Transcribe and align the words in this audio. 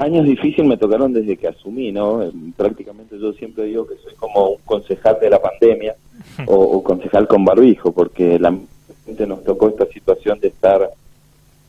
años 0.00 0.24
difíciles 0.24 0.66
me 0.66 0.76
tocaron 0.76 1.12
desde 1.12 1.36
que 1.36 1.48
asumí, 1.48 1.92
¿no? 1.92 2.22
Eh, 2.22 2.32
prácticamente 2.56 3.18
yo 3.18 3.32
siempre 3.34 3.64
digo 3.64 3.86
que 3.86 3.96
soy 3.96 4.14
como 4.14 4.50
un 4.50 4.58
concejal 4.64 5.18
de 5.20 5.30
la 5.30 5.40
pandemia 5.40 5.94
o, 6.46 6.82
concejal 6.82 7.28
con 7.28 7.44
barbijo, 7.44 7.92
porque 7.92 8.38
la 8.38 8.56
gente 9.04 9.26
nos 9.26 9.44
tocó 9.44 9.68
esta 9.68 9.86
situación 9.86 10.40
de 10.40 10.48
estar 10.48 10.90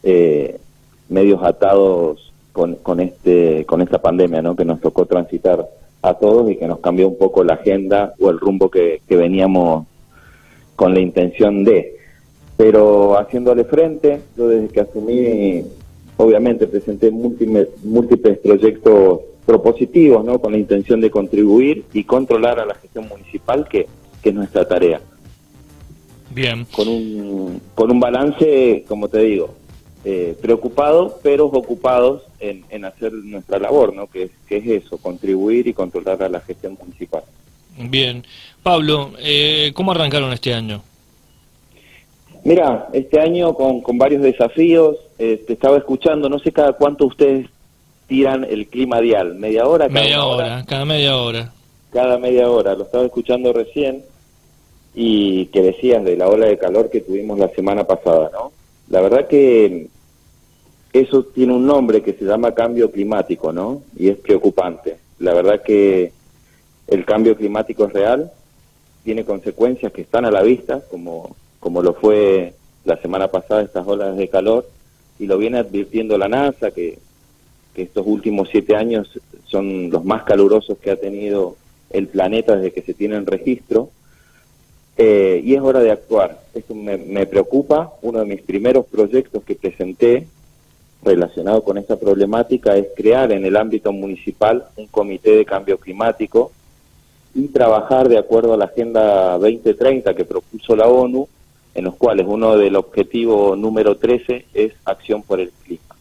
eh, 0.04 0.60
medios 1.10 1.44
atados 1.44 2.32
con, 2.54 2.76
con 2.76 3.00
este 3.00 3.66
con 3.66 3.82
esta 3.82 4.02
pandemia, 4.02 4.42
¿no? 4.42 4.56
Que 4.56 4.66
nos 4.66 4.80
tocó 4.80 5.06
transitar 5.06 5.68
a 6.02 6.14
todos 6.14 6.50
y 6.50 6.56
que 6.56 6.68
nos 6.68 6.80
cambió 6.80 7.10
un 7.10 7.18
poco 7.18 7.44
la 7.44 7.56
agenda 7.56 8.14
o 8.20 8.30
el 8.30 8.40
rumbo 8.40 8.72
que, 8.72 9.02
que 9.08 9.16
veníamos 9.18 9.86
con 10.76 10.94
la 10.94 11.02
intención 11.02 11.64
de. 11.64 11.98
Pero 12.56 13.18
haciéndole 13.18 13.66
frente, 13.66 14.22
yo 14.38 14.48
desde 14.48 14.70
que 14.70 14.82
asumí 14.82 15.64
obviamente 16.18 16.68
presenté 16.68 17.12
múltiples, 17.12 17.68
múltiples 17.84 18.38
proyectos 18.40 19.22
propositivos, 19.46 20.24
¿no? 20.24 20.40
Con 20.40 20.54
la 20.54 20.58
intención 20.58 21.02
de 21.02 21.10
contribuir 21.10 21.86
y 21.94 22.04
controlar 22.04 22.60
a 22.60 22.66
la 22.66 22.76
gestión 22.76 23.08
municipal, 23.08 23.68
que, 23.68 23.88
es 24.24 24.34
nuestra 24.34 24.68
tarea. 24.68 25.02
Bien. 26.30 26.66
Con 26.72 26.88
un, 26.88 27.62
con 27.74 27.92
un 27.92 28.00
balance, 28.00 28.86
como 28.88 29.10
te 29.10 29.20
digo, 29.20 29.56
eh, 30.06 30.38
preocupados, 30.42 31.14
pero 31.24 31.46
ocupados 31.46 32.24
en, 32.40 32.64
en, 32.70 32.86
hacer 32.86 33.14
nuestra 33.14 33.58
labor, 33.60 33.94
¿no? 33.94 34.08
Que 34.08 34.24
es, 34.24 34.32
que 34.48 34.58
es 34.58 34.86
eso, 34.86 34.98
contribuir 34.98 35.68
y 35.68 35.74
controlar 35.74 36.22
a 36.24 36.30
la 36.30 36.40
gestión 36.42 36.78
municipal. 36.80 37.24
Bien. 37.78 38.24
Pablo, 38.64 39.12
eh, 39.20 39.72
¿cómo 39.74 39.92
arrancaron 39.92 40.32
este 40.34 40.54
año? 40.54 40.84
Mira, 42.44 42.90
este 42.94 43.20
año 43.20 43.54
con, 43.54 43.82
con 43.82 43.98
varios 43.98 44.24
desafíos, 44.24 44.98
eh, 45.24 45.44
te 45.46 45.54
estaba 45.54 45.78
escuchando, 45.78 46.30
no 46.30 46.40
sé 46.40 46.52
cada 46.52 46.74
cuánto 46.74 47.06
ustedes 47.06 47.48
tiran 48.08 48.44
el 48.44 48.66
clima 48.66 49.00
dial, 49.00 49.36
media 49.36 49.68
hora, 49.68 49.88
cada 49.88 50.02
media 50.02 50.26
hora, 50.26 50.66
cada 50.68 50.86
media 50.86 51.18
hora. 51.18 51.54
Cada 51.92 52.18
media 52.18 52.50
hora, 52.50 52.74
lo 52.74 52.86
estaba 52.86 53.06
escuchando 53.06 53.54
recién 53.54 54.04
y 54.96 55.46
que 55.48 55.62
decías 55.62 56.04
de 56.04 56.18
la 56.18 56.28
ola 56.28 56.48
de 56.48 56.58
calor 56.58 56.90
que 56.90 57.02
tuvimos 57.02 57.38
la 57.38 57.50
semana 57.50 57.84
pasada, 57.84 58.32
¿no? 58.34 58.52
La 58.90 59.02
verdad 59.02 59.28
que 59.28 59.90
eso 60.92 61.24
tiene 61.24 61.54
un 61.54 61.68
nombre 61.68 62.02
que 62.02 62.14
se 62.14 62.26
llama 62.26 62.56
cambio 62.56 62.90
climático, 62.90 63.54
¿no? 63.54 63.84
Y 63.96 64.10
es 64.10 64.18
preocupante. 64.18 64.98
La 65.20 65.34
verdad 65.34 65.62
que 65.62 66.12
el 66.88 67.06
cambio 67.06 67.36
climático 67.36 67.86
es 67.86 67.94
real, 67.94 68.32
tiene 69.04 69.24
consecuencias 69.24 69.92
que 69.92 70.02
están 70.02 70.26
a 70.26 70.32
la 70.32 70.42
vista, 70.42 70.82
como 70.90 71.36
como 71.60 71.84
lo 71.84 71.94
fue 71.94 72.56
la 72.86 72.98
semana 72.98 73.28
pasada 73.28 73.62
estas 73.62 73.88
olas 73.88 74.18
de 74.18 74.28
calor, 74.28 74.68
y 75.22 75.28
lo 75.28 75.38
viene 75.38 75.60
advirtiendo 75.60 76.18
la 76.18 76.28
NASA, 76.28 76.72
que, 76.72 76.98
estos 77.76 78.06
últimos 78.06 78.50
siete 78.52 78.76
años 78.76 79.10
son 79.46 79.90
los 79.90 80.04
más 80.04 80.24
calurosos 80.24 80.78
que 80.78 80.92
ha 80.92 80.98
tenido 80.98 81.56
el 81.90 82.08
planeta 82.08 82.56
desde 82.56 82.74
que 82.74 82.82
se 82.82 82.94
tiene 82.94 83.16
en 83.16 83.26
registro, 83.26 83.90
eh, 84.98 85.42
y 85.44 85.54
es 85.56 85.62
hora 85.62 85.80
de 85.80 85.92
actuar. 85.92 86.42
Esto 86.54 86.76
me, 86.76 86.98
me, 86.98 87.26
preocupa. 87.26 87.94
Uno 88.02 88.20
de 88.20 88.26
mis 88.26 88.42
primeros 88.42 88.86
proyectos 88.88 89.44
que 89.44 89.56
presenté 89.56 90.28
relacionado 91.02 91.64
con 91.64 91.78
esta 91.78 91.98
problemática 91.98 92.76
es 92.76 92.88
crear 92.96 93.32
en 93.32 93.46
el 93.46 93.56
ámbito 93.56 93.94
municipal 93.94 94.66
un 94.76 94.88
comité 94.88 95.38
de 95.38 95.46
cambio 95.46 95.78
climático 95.78 96.52
y 97.34 97.48
trabajar 97.48 98.10
de 98.10 98.18
acuerdo 98.18 98.54
a 98.54 98.58
la 98.58 98.66
Agenda 98.66 99.38
2030 99.38 100.14
que 100.14 100.26
propuso 100.26 100.76
la 100.76 100.88
ONU 100.88 101.28
en 101.74 101.86
los 101.86 101.96
cuales 101.96 102.26
uno 102.28 102.58
del 102.58 102.76
objetivo 102.76 103.56
número 103.56 103.98
13 103.98 104.46
es 104.54 104.74
acción 104.86 105.24
por 105.24 105.40
el 105.40 105.52
clima. 105.64 105.96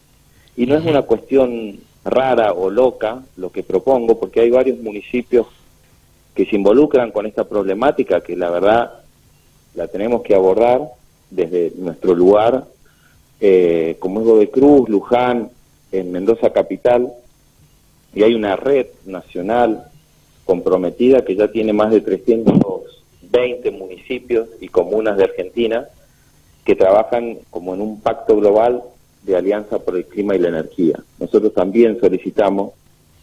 Y 0.55 0.65
no 0.65 0.75
es 0.75 0.85
una 0.85 1.03
cuestión 1.03 1.79
rara 2.03 2.53
o 2.53 2.69
loca 2.69 3.23
lo 3.37 3.51
que 3.51 3.63
propongo, 3.63 4.19
porque 4.19 4.41
hay 4.41 4.49
varios 4.49 4.79
municipios 4.79 5.47
que 6.35 6.45
se 6.45 6.55
involucran 6.55 7.11
con 7.11 7.25
esta 7.25 7.47
problemática, 7.47 8.21
que 8.21 8.35
la 8.35 8.49
verdad 8.49 8.91
la 9.75 9.87
tenemos 9.87 10.21
que 10.21 10.35
abordar 10.35 10.81
desde 11.29 11.71
nuestro 11.77 12.13
lugar, 12.13 12.65
eh, 13.39 13.95
como 13.99 14.21
es 14.21 14.39
de 14.39 14.49
Cruz, 14.49 14.89
Luján, 14.89 15.49
en 15.91 16.11
Mendoza 16.11 16.51
Capital, 16.51 17.11
y 18.13 18.23
hay 18.23 18.33
una 18.33 18.55
red 18.55 18.87
nacional 19.05 19.85
comprometida 20.45 21.23
que 21.23 21.35
ya 21.35 21.49
tiene 21.49 21.71
más 21.71 21.91
de 21.91 22.01
300 22.01 22.59
20 23.31 23.71
municipios 23.71 24.49
y 24.59 24.67
comunas 24.67 25.17
de 25.17 25.23
Argentina 25.23 25.87
que 26.65 26.75
trabajan 26.75 27.39
como 27.49 27.73
en 27.73 27.81
un 27.81 28.01
pacto 28.01 28.35
global 28.35 28.83
de 29.23 29.35
alianza 29.35 29.79
por 29.79 29.95
el 29.95 30.05
clima 30.05 30.35
y 30.35 30.39
la 30.39 30.49
energía. 30.49 30.99
Nosotros 31.19 31.53
también 31.53 31.99
solicitamos 31.99 32.73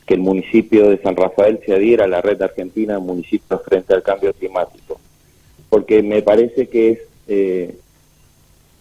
que 0.07 0.15
el 0.15 0.21
municipio 0.21 0.89
de 0.89 0.99
San 0.99 1.17
Rafael 1.17 1.61
se 1.65 1.75
adhiera 1.75 2.05
a 2.05 2.09
la 2.09 2.23
red 2.23 2.41
argentina 2.41 2.95
de 2.95 3.01
municipios 3.01 3.63
frente 3.63 3.95
al 3.95 4.03
cambio 4.03 4.33
climático, 4.33 4.99
porque 5.69 6.03
me 6.03 6.23
parece 6.23 6.69
que 6.69 6.91
es 6.91 6.99
eh, 7.29 7.77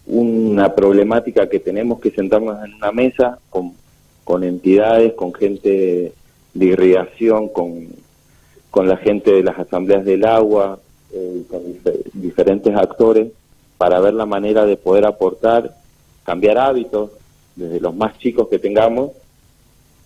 una 0.06 0.74
problemática 0.74 1.50
que 1.50 1.60
tenemos 1.60 2.00
que 2.00 2.12
sentarnos 2.12 2.64
en 2.64 2.76
una 2.76 2.92
mesa 2.94 3.40
con, 3.50 3.74
con 4.24 4.44
entidades, 4.44 5.14
con 5.14 5.34
gente 5.34 6.14
de 6.54 6.66
irrigación, 6.66 7.50
con, 7.50 7.88
con 8.72 8.88
la 8.88 8.98
gente 8.98 9.32
de 9.32 9.44
las 9.44 9.60
asambleas 9.60 10.06
del 10.06 10.26
agua, 10.26 10.80
eh, 11.12 11.44
con 11.50 11.62
diferentes 12.14 12.76
actores 12.76 13.32
para 13.78 14.00
ver 14.00 14.14
la 14.14 14.26
manera 14.26 14.66
de 14.66 14.78
poder 14.78 15.06
aportar, 15.06 15.76
cambiar 16.24 16.58
hábitos 16.58 17.12
desde 17.56 17.80
los 17.80 17.96
más 17.96 18.18
chicos 18.18 18.48
que 18.50 18.60
tengamos 18.60 19.12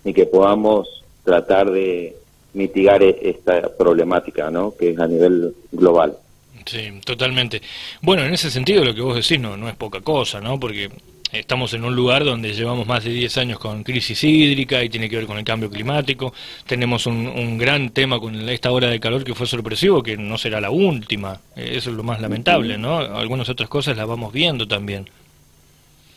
y 0.03 0.13
que 0.13 0.25
podamos 0.25 1.03
tratar 1.23 1.71
de 1.71 2.15
mitigar 2.53 3.01
e-, 3.03 3.17
esta 3.21 3.75
problemática, 3.77 4.49
¿no? 4.51 4.75
Que 4.75 4.91
es 4.91 4.99
a 4.99 5.07
nivel 5.07 5.55
global. 5.71 6.17
Sí, 6.65 6.99
totalmente. 7.05 7.61
Bueno, 8.01 8.23
en 8.23 8.33
ese 8.33 8.51
sentido 8.51 8.83
lo 8.83 8.93
que 8.93 9.01
vos 9.01 9.15
decís 9.15 9.39
no, 9.39 9.57
no 9.57 9.67
es 9.67 9.75
poca 9.75 10.01
cosa, 10.01 10.39
¿no? 10.39 10.59
Porque 10.59 10.89
Estamos 11.31 11.73
en 11.73 11.85
un 11.85 11.95
lugar 11.95 12.25
donde 12.25 12.53
llevamos 12.53 12.85
más 12.85 13.05
de 13.05 13.11
10 13.11 13.37
años 13.37 13.59
con 13.59 13.83
crisis 13.83 14.21
hídrica 14.21 14.83
y 14.83 14.89
tiene 14.89 15.09
que 15.09 15.15
ver 15.15 15.25
con 15.25 15.37
el 15.37 15.45
cambio 15.45 15.69
climático. 15.69 16.33
Tenemos 16.67 17.05
un, 17.05 17.57
gran 17.57 17.91
tema 17.91 18.19
con 18.19 18.49
esta 18.49 18.69
hora 18.69 18.89
de 18.89 18.99
calor 18.99 19.23
que 19.23 19.33
fue 19.33 19.47
sorpresivo, 19.47 20.03
que 20.03 20.17
no 20.17 20.37
será 20.37 20.59
la 20.59 20.71
última. 20.71 21.39
Eh, 21.55 21.75
eso 21.75 21.89
es 21.89 21.95
lo 21.95 22.03
más 22.03 22.19
lamentable, 22.19 22.77
¿no? 22.77 22.97
Algunas 22.97 23.47
otras 23.47 23.69
cosas 23.69 23.95
las 23.95 24.07
vamos 24.07 24.33
viendo 24.33 24.67
también. 24.67 25.07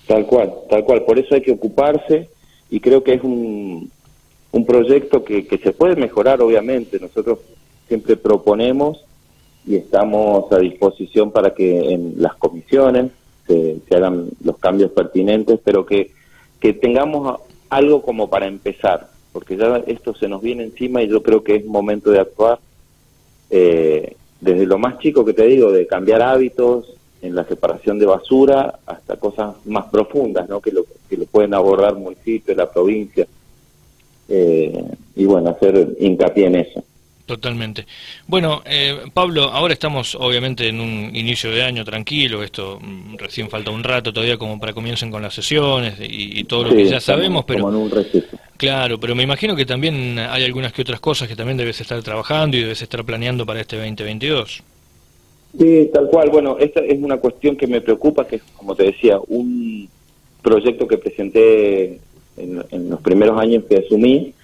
Tal 0.08 0.26
cual, 0.26 0.52
tal 0.68 0.82
cual. 0.82 1.04
Por 1.04 1.16
eso 1.20 1.36
hay 1.36 1.42
que 1.42 1.52
ocuparse 1.52 2.28
y 2.68 2.80
creo 2.80 3.04
que 3.04 3.14
es 3.14 3.22
un, 3.22 3.92
un 4.50 4.66
proyecto 4.66 5.24
que, 5.24 5.46
que 5.46 5.58
se 5.58 5.72
puede 5.72 5.94
mejorar, 5.94 6.42
obviamente. 6.42 6.98
Nosotros 6.98 7.38
siempre 7.86 8.16
proponemos 8.16 9.04
y 9.64 9.76
estamos 9.76 10.50
a 10.50 10.58
disposición 10.58 11.30
para 11.30 11.54
que 11.54 11.92
en 11.92 12.14
las 12.16 12.34
comisiones 12.34 13.12
se, 13.46 13.80
hagan 13.90 14.28
los 14.42 14.58
cambios 14.58 14.90
pertinentes, 14.92 15.60
pero 15.64 15.84
que, 15.84 16.12
que 16.60 16.72
tengamos 16.72 17.40
algo 17.68 18.02
como 18.02 18.30
para 18.30 18.46
empezar, 18.46 19.10
porque 19.32 19.56
ya 19.56 19.82
esto 19.86 20.14
se 20.14 20.28
nos 20.28 20.42
viene 20.42 20.64
encima 20.64 21.02
y 21.02 21.08
yo 21.08 21.22
creo 21.22 21.42
que 21.42 21.56
es 21.56 21.66
momento 21.66 22.10
de 22.10 22.20
actuar 22.20 22.58
eh, 23.50 24.16
desde 24.40 24.66
lo 24.66 24.78
más 24.78 24.98
chico 24.98 25.24
que 25.24 25.32
te 25.32 25.46
digo, 25.46 25.72
de 25.72 25.86
cambiar 25.86 26.22
hábitos 26.22 26.94
en 27.22 27.34
la 27.34 27.44
separación 27.44 27.98
de 27.98 28.06
basura 28.06 28.80
hasta 28.84 29.16
cosas 29.16 29.54
más 29.64 29.86
profundas, 29.86 30.48
¿no? 30.48 30.60
que, 30.60 30.70
lo, 30.70 30.84
que 31.08 31.16
lo 31.16 31.24
pueden 31.24 31.54
abordar 31.54 31.94
municipios, 31.94 32.56
la 32.56 32.70
provincia, 32.70 33.26
eh, 34.28 34.84
y 35.16 35.24
bueno, 35.24 35.50
hacer 35.50 35.96
hincapié 35.98 36.46
en 36.46 36.56
eso. 36.56 36.84
Totalmente. 37.26 37.86
Bueno, 38.26 38.62
eh, 38.66 38.98
Pablo, 39.14 39.44
ahora 39.44 39.72
estamos 39.72 40.14
obviamente 40.14 40.68
en 40.68 40.78
un 40.78 41.16
inicio 41.16 41.50
de 41.50 41.62
año 41.62 41.82
tranquilo, 41.82 42.42
esto 42.42 42.78
mm, 42.82 43.16
recién 43.16 43.48
falta 43.48 43.70
un 43.70 43.82
rato 43.82 44.12
todavía 44.12 44.36
como 44.36 44.60
para 44.60 44.74
comiencen 44.74 45.10
con 45.10 45.22
las 45.22 45.32
sesiones 45.32 45.94
y, 46.00 46.44
todo 46.44 46.64
lo 46.64 46.76
que 46.76 46.84
ya 46.84 47.00
sabemos, 47.00 47.46
pero... 47.46 47.66
claro, 48.58 49.00
pero 49.00 49.14
me 49.14 49.22
imagino 49.22 49.56
que 49.56 49.64
también 49.64 50.18
hay 50.18 50.44
algunas 50.44 50.74
que 50.74 50.82
otras 50.82 51.00
cosas 51.00 51.26
que 51.26 51.34
también 51.34 51.56
debes 51.56 51.80
estar 51.80 52.02
trabajando 52.02 52.58
y 52.58 52.60
debes 52.60 52.82
estar 52.82 53.02
planeando 53.04 53.46
para 53.46 53.62
este 53.62 53.76
2022. 53.76 54.62
Sí, 55.58 55.90
tal 55.94 56.08
cual. 56.08 56.28
Bueno, 56.28 56.58
esta 56.58 56.80
es 56.80 57.02
una 57.02 57.16
cuestión 57.16 57.56
que 57.56 57.66
me 57.66 57.80
preocupa, 57.80 58.26
que 58.26 58.36
es, 58.36 58.42
como 58.54 58.74
te 58.74 58.82
decía, 58.82 59.18
un 59.28 59.88
proyecto 60.42 60.86
que 60.86 60.98
presenté 60.98 62.00
en, 62.36 62.62
en 62.70 62.90
los 62.90 63.00
primeros 63.00 63.40
años 63.40 63.64
que 63.66 63.76
asumí 63.78 64.34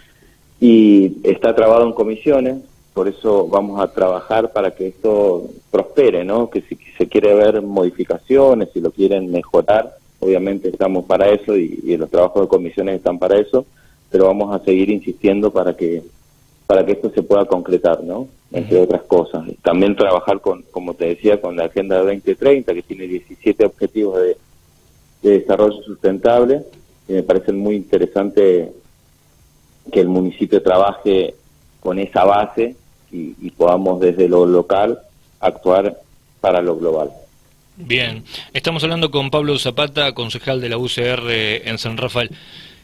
y 0.61 1.13
está 1.25 1.55
trabado 1.55 1.85
en 1.87 1.93
comisiones 1.93 2.70
por 3.01 3.09
eso 3.09 3.49
vamos 3.49 3.81
a 3.81 3.91
trabajar 3.91 4.53
para 4.53 4.73
que 4.73 4.89
esto 4.89 5.49
prospere, 5.71 6.23
¿no? 6.23 6.51
Que 6.51 6.61
si 6.61 6.77
se 6.99 7.09
quiere 7.09 7.35
ver 7.35 7.63
modificaciones, 7.63 8.69
si 8.75 8.81
lo 8.83 8.91
quieren 8.91 9.31
mejorar, 9.31 9.97
obviamente 10.19 10.69
estamos 10.69 11.07
para 11.07 11.31
eso 11.31 11.57
y, 11.57 11.97
los 11.97 12.11
trabajos 12.11 12.43
de 12.43 12.49
comisiones 12.49 12.97
están 12.97 13.19
para 13.19 13.39
eso, 13.39 13.65
pero 14.11 14.27
vamos 14.27 14.55
a 14.55 14.63
seguir 14.67 14.91
insistiendo 14.91 15.51
para 15.51 15.75
que 15.75 16.03
para 16.67 16.85
que 16.85 16.93
esto 16.93 17.11
se 17.15 17.23
pueda 17.23 17.47
concretar, 17.47 18.05
¿no? 18.05 18.29
Entre 18.53 18.79
otras 18.79 19.01
cosas. 19.05 19.45
También 19.63 19.97
trabajar 19.97 20.43
con, 20.43 20.63
como 20.71 20.93
te 20.93 21.07
decía, 21.07 21.41
con 21.41 21.57
la 21.57 21.65
Agenda 21.65 22.03
2030, 22.03 22.75
que 22.75 22.83
tiene 22.83 23.07
17 23.07 23.65
objetivos 23.65 24.21
de, 24.21 24.37
de 25.23 25.39
desarrollo 25.39 25.81
sustentable, 25.85 26.65
y 27.09 27.15
me 27.15 27.23
parecen 27.23 27.57
muy 27.57 27.77
interesantes 27.77 28.69
que 29.91 30.01
el 30.01 30.09
municipio 30.09 30.63
trabaje 30.63 31.35
con 31.81 31.99
esa 31.99 32.25
base 32.25 32.77
y, 33.13 33.35
y 33.41 33.51
podamos 33.51 34.01
desde 34.01 34.29
lo 34.29 34.47
local 34.47 34.99
actuar 35.41 35.97
para 36.41 36.61
lo 36.61 36.77
global. 36.77 37.11
Bien, 37.77 38.25
estamos 38.53 38.85
hablando 38.85 39.11
con 39.11 39.31
Pablo 39.31 39.59
Zapata, 39.59 40.13
concejal 40.13 40.61
de 40.61 40.69
la 40.69 40.77
UCR 40.77 41.31
en 41.31 41.79
San 41.79 41.97
Rafael. 41.97 42.31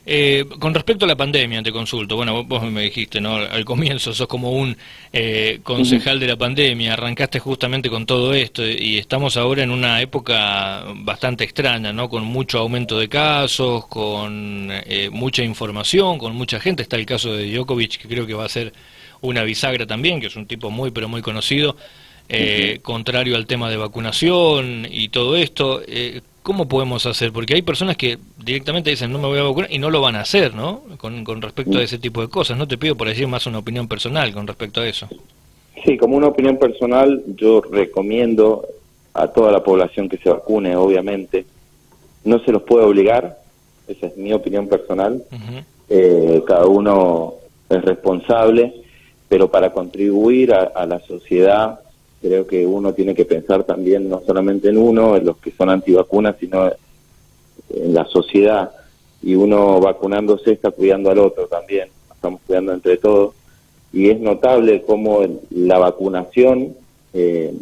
Eh, 0.09 0.45
con 0.61 0.73
respecto 0.73 1.05
a 1.05 1.09
la 1.09 1.17
pandemia, 1.17 1.65
te 1.65 1.73
consulto. 1.73 2.15
Bueno, 2.15 2.45
vos 2.45 2.63
me 2.63 2.83
dijiste, 2.83 3.21
¿no? 3.21 3.35
Al 3.35 3.65
comienzo 3.65 4.15
sos 4.15 4.29
como 4.29 4.53
un 4.53 4.77
eh, 5.13 5.59
concejal 5.65 6.21
de 6.21 6.29
la 6.29 6.37
pandemia, 6.37 6.93
arrancaste 6.93 7.41
justamente 7.41 7.91
con 7.91 8.07
todo 8.07 8.33
esto 8.33 8.65
y 8.65 8.99
estamos 8.99 9.37
ahora 9.37 9.65
en 9.65 9.73
una 9.73 10.01
época 10.01 10.85
bastante 10.99 11.43
extraña, 11.43 11.93
¿no? 11.93 12.09
Con 12.09 12.25
mucho 12.25 12.61
aumento 12.61 13.01
de 13.01 13.09
casos, 13.09 13.87
con 13.89 14.69
eh, 14.71 15.11
mucha 15.11 15.43
información, 15.43 16.19
con 16.19 16.37
mucha 16.37 16.61
gente. 16.61 16.85
Está 16.85 16.95
el 16.95 17.05
caso 17.05 17.35
de 17.35 17.53
Djokovic, 17.53 17.99
que 18.03 18.07
creo 18.07 18.29
que 18.29 18.35
va 18.35 18.45
a 18.45 18.49
ser 18.49 18.73
una 19.23 19.43
bisagra 19.43 19.89
también, 19.89 20.21
que 20.21 20.29
es 20.29 20.37
un 20.37 20.47
tipo 20.47 20.71
muy, 20.71 20.93
pero 20.93 21.09
muy 21.09 21.21
conocido. 21.21 21.77
contrario 22.83 23.35
al 23.37 23.47
tema 23.47 23.71
de 23.71 23.77
vacunación 23.77 24.87
y 24.89 25.09
todo 25.09 25.37
esto, 25.37 25.83
¿cómo 26.47 26.69
podemos 26.69 27.05
hacer? 27.07 27.33
Porque 27.33 27.55
hay 27.55 27.63
personas 27.63 27.97
que 27.97 28.19
directamente 28.39 28.91
dicen 28.91 29.11
no 29.11 29.19
me 29.19 29.27
voy 29.27 29.41
a 29.41 29.43
vacunar 29.43 29.69
y 29.73 29.81
no 29.81 29.91
lo 29.91 30.01
van 30.01 30.15
a 30.15 30.21
hacer, 30.21 30.55
¿no? 30.55 30.83
Con, 30.97 31.43
respecto 31.43 31.79
a 31.79 31.83
ese 31.83 31.99
tipo 31.99 32.21
de 32.21 32.29
cosas. 32.29 32.57
No 32.57 32.69
te 32.69 32.79
pido 32.79 32.95
por 32.95 33.09
decir 33.09 33.27
más 33.27 33.49
una 33.49 33.59
opinión 33.59 33.89
personal 33.89 34.33
con 34.33 34.47
respecto 34.47 34.81
a 34.81 34.87
eso. 34.87 35.09
Sí, 35.85 35.99
como 35.99 36.17
una 36.17 36.29
opinión 36.29 36.57
personal, 36.57 37.21
yo 37.37 37.63
recomiendo 37.69 38.65
a 39.13 39.27
toda 39.27 39.51
la 39.51 39.65
población 39.65 40.09
que 40.09 40.19
se 40.19 40.31
vacune, 40.31 40.77
obviamente. 40.77 41.47
No 42.23 42.39
se 42.39 42.53
los 42.53 42.63
puede 42.63 42.85
obligar, 42.85 43.39
esa 43.89 44.07
es 44.07 44.17
mi 44.17 44.33
opinión 44.33 44.69
personal. 44.69 45.25
Eh, 45.89 46.43
cada 46.47 46.67
uno 46.67 47.35
es 47.69 47.85
responsable, 47.85 48.73
pero 49.29 49.51
para 49.51 49.73
contribuir 49.73 50.55
a 50.55 50.87
la 50.87 51.01
sociedad 51.01 51.81
creo 52.27 52.47
que 52.47 52.67
uno 52.67 52.93
tiene 52.93 53.15
que 53.15 53.25
pensar 53.25 53.65
también 53.65 54.09
no 54.09 54.21
solamente 54.27 54.69
en 54.69 54.79
uno, 54.79 55.17
en 55.17 55.27
los 55.27 55.37
que 55.37 55.53
son 55.53 55.71
antivacunas, 55.71 56.37
sino 56.41 56.67
en 57.71 57.95
la 57.95 58.05
sociedad. 58.07 58.73
Y 59.23 59.35
uno 59.35 59.81
vacunándose 59.81 60.53
está 60.53 60.71
cuidando 60.71 61.11
al 61.11 61.19
otro 61.19 61.47
también, 61.47 61.89
estamos 62.13 62.41
cuidando 62.47 62.73
entre 62.73 62.97
todos. 62.97 63.35
Y 63.93 64.11
es 64.11 64.21
notable 64.21 64.83
cómo 64.83 65.21
la 65.51 65.79
vacunación 65.79 66.75
eh, 67.13 67.55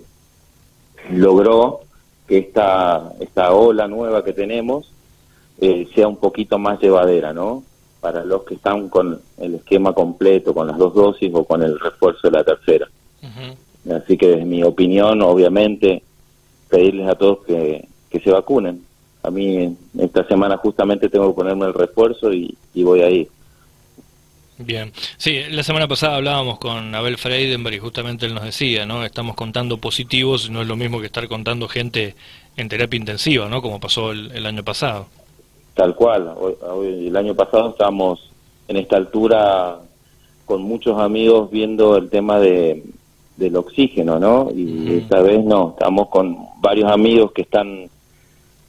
logró 1.13 1.81
que 2.27 2.39
esta, 2.39 3.13
esta 3.21 3.53
ola 3.53 3.87
nueva 3.87 4.25
que 4.25 4.33
tenemos 4.33 4.91
eh, 5.61 5.87
sea 5.95 6.09
un 6.09 6.17
poquito 6.17 6.59
más 6.59 6.81
llevadera, 6.81 7.33
¿no? 7.33 7.63
Para 8.01 8.25
los 8.25 8.45
que 8.45 8.55
están 8.55 8.89
con 8.89 9.21
el 9.39 9.55
esquema 9.57 9.93
completo, 9.93 10.55
con 10.55 10.67
las 10.67 10.79
dos 10.79 10.95
dosis 10.95 11.31
o 11.35 11.45
con 11.45 11.63
el 11.63 11.79
refuerzo 11.79 12.29
de 12.29 12.31
la 12.31 12.45
tercera. 12.45 12.89
Así 13.91 14.17
que 14.17 14.29
desde 14.29 14.45
mi 14.45 14.63
opinión, 14.63 15.21
obviamente, 15.23 16.03
pedirles 16.69 17.09
a 17.09 17.15
todos 17.15 17.45
que, 17.47 17.89
se 18.23 18.31
vacunen. 18.31 18.81
A 19.25 19.31
mí 19.31 19.77
esta 19.99 20.25
semana 20.29 20.57
justamente 20.57 21.09
tengo 21.09 21.29
que 21.29 21.35
ponerme 21.35 21.67
el 21.67 21.75
refuerzo 21.75 22.33
y, 22.33 22.57
voy 22.75 23.01
a 23.03 23.11
ir. 23.11 23.29
Bien, 24.57 24.93
sí, 25.17 25.41
la 25.51 25.65
semana 25.65 25.89
pasada 25.89 26.17
hablábamos 26.17 26.61
con 26.61 26.95
Abel 26.95 27.19
Freidenberg 27.19 27.75
y 27.75 27.79
justamente 27.81 28.27
él 28.27 28.35
nos 28.35 28.45
decía, 28.45 28.87
¿no? 28.87 29.05
Estamos 29.05 29.35
contando 29.35 29.79
positivos, 29.79 30.49
no 30.49 30.63
es 30.63 30.69
lo 30.69 30.77
mismo 30.77 31.01
que 31.01 31.07
estar 31.07 31.27
contando 31.27 31.67
gente 31.67 32.15
en 32.57 32.69
terapia 32.69 32.99
intensiva, 32.99 33.49
¿no? 33.49 33.61
Como 33.61 33.81
pasó 33.81 34.13
el, 34.13 34.47
año 34.47 34.63
pasado. 34.63 35.07
Tal 35.75 35.97
cual, 35.97 36.33
el 36.85 37.17
año 37.17 37.35
pasado 37.35 37.71
estábamos 37.71 38.31
en 38.69 38.77
esta 38.77 38.97
altura 38.97 39.81
con 40.45 40.63
muchos 40.63 41.01
amigos 41.01 41.51
viendo 41.51 41.97
el 41.97 42.09
tema 42.11 42.39
de, 42.39 42.85
del 43.37 43.57
oxígeno, 43.57 44.19
¿no? 44.19 44.51
Y 44.55 44.99
esta 44.99 45.21
vez 45.21 45.45
no, 45.45 45.71
estamos 45.71 46.09
con 46.09 46.37
varios 46.61 46.91
amigos 46.91 47.33
que 47.33 47.43
están 47.43 47.89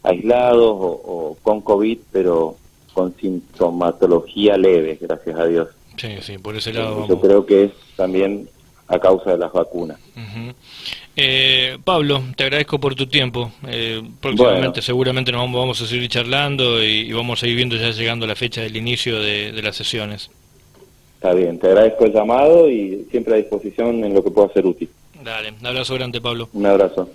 aislados 0.04 0.76
o, 0.78 1.38
con 1.42 1.62
COVID, 1.62 1.98
pero 2.12 2.56
con 2.94 3.16
sintomatología 3.18 4.58
leve, 4.58 4.98
gracias 5.00 5.38
a 5.38 5.46
Dios. 5.46 5.68
Sí, 5.98 6.10
sí, 6.22 6.38
por 6.38 6.56
ese 6.56 6.74
lado. 6.74 7.08
Yo 7.08 7.20
creo 7.20 7.46
que 7.46 7.66
es 7.66 7.72
también 7.96 8.48
a 8.88 9.00
causa 9.00 9.32
de 9.32 9.38
las 9.38 9.52
vacunas. 9.52 10.00
eh, 11.16 11.78
Pablo, 11.84 12.22
te 12.36 12.44
agradezco 12.44 12.80
por 12.80 12.96
tu 12.96 13.08
tiempo. 13.08 13.52
Eh, 13.68 14.02
próximamente, 14.20 14.82
seguramente 14.82 15.32
nos 15.32 15.42
vamos, 15.52 15.82
a 15.82 15.88
seguir 15.88 16.10
charlando 16.10 16.84
y, 16.84 17.12
vamos 17.14 17.42
a 17.44 17.48
ir 17.48 17.56
viendo 17.56 17.76
ya 17.76 17.92
llegando 17.92 18.28
la 18.28 18.36
fecha 18.36 18.62
del 18.62 18.76
inicio 18.76 19.20
de 19.20 19.62
las 19.62 19.76
sesiones. 19.76 20.30
Está 21.25 21.38
bien, 21.38 21.57
te 21.57 21.66
agradezco 21.66 22.06
el 22.06 22.13
llamado 22.13 22.69
y 22.69 23.07
siempre 23.10 23.33
a 23.33 23.38
disposición 23.38 24.04
en 24.04 24.13
lo 24.13 24.24
que 24.24 24.30
pueda 24.30 24.48
ser 24.54 24.63
útil. 24.63 24.88
Dale, 25.24 25.56
un 25.60 25.66
abrazo 25.66 25.95
grande, 25.95 26.22
Pablo. 26.22 26.50
Un 26.54 26.68
abrazo. 26.68 27.04